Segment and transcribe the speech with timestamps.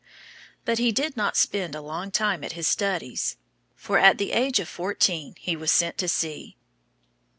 [0.65, 3.37] But he did not spend a long time at his studies,
[3.75, 6.57] for at the age of fourteen he went to sea.